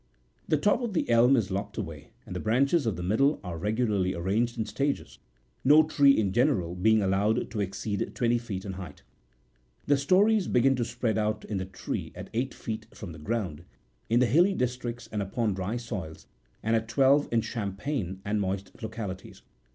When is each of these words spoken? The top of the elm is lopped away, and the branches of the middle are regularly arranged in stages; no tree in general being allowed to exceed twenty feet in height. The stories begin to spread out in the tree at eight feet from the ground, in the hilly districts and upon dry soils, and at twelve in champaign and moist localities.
The 0.47 0.57
top 0.57 0.81
of 0.81 0.93
the 0.93 1.07
elm 1.11 1.35
is 1.35 1.51
lopped 1.51 1.77
away, 1.77 2.09
and 2.25 2.35
the 2.35 2.39
branches 2.39 2.87
of 2.87 2.95
the 2.95 3.03
middle 3.03 3.39
are 3.43 3.59
regularly 3.59 4.15
arranged 4.15 4.57
in 4.57 4.65
stages; 4.65 5.19
no 5.63 5.83
tree 5.83 6.09
in 6.09 6.33
general 6.33 6.73
being 6.73 7.03
allowed 7.03 7.51
to 7.51 7.59
exceed 7.61 8.15
twenty 8.15 8.39
feet 8.39 8.65
in 8.65 8.73
height. 8.73 9.03
The 9.85 9.97
stories 9.97 10.47
begin 10.47 10.75
to 10.77 10.85
spread 10.85 11.19
out 11.19 11.45
in 11.45 11.57
the 11.57 11.65
tree 11.65 12.11
at 12.15 12.31
eight 12.33 12.55
feet 12.55 12.87
from 12.95 13.11
the 13.11 13.19
ground, 13.19 13.63
in 14.09 14.19
the 14.19 14.25
hilly 14.25 14.55
districts 14.55 15.07
and 15.11 15.21
upon 15.21 15.53
dry 15.53 15.77
soils, 15.77 16.25
and 16.63 16.75
at 16.75 16.87
twelve 16.89 17.27
in 17.31 17.41
champaign 17.41 18.21
and 18.25 18.41
moist 18.41 18.71
localities. 18.81 19.43